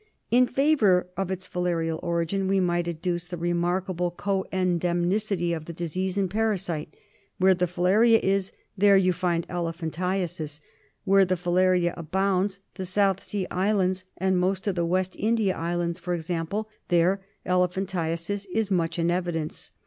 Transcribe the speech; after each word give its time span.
In 0.31 0.47
favour 0.47 1.05
of 1.15 1.29
its 1.29 1.47
filarial 1.47 1.99
origin 2.01 2.47
we 2.47 2.59
might 2.59 2.87
adduce 2.87 3.27
the 3.27 3.37
remarkable 3.37 4.09
coendemicity 4.09 5.55
of 5.55 5.65
disease 5.65 6.17
and 6.17 6.27
parasite. 6.27 6.91
Where 7.37 7.53
the 7.53 7.67
filaria 7.67 8.17
is, 8.19 8.51
there 8.75 8.97
you 8.97 9.13
find 9.13 9.45
elephantiasis. 9.47 10.59
Where 11.05 11.23
the 11.23 11.37
filaria 11.37 11.93
abounds, 11.95 12.61
the 12.73 12.85
South 12.87 13.23
Sea 13.23 13.45
Islands, 13.51 14.05
and 14.17 14.39
most 14.39 14.65
of 14.65 14.73
the 14.73 14.85
West 14.87 15.15
India 15.19 15.55
Islands, 15.55 15.99
for 15.99 16.15
example, 16.15 16.67
there 16.87 17.23
elephantiasis 17.45 18.47
is 18.51 18.71
much 18.71 18.97
in 18.97 19.11
evidence. 19.11 19.71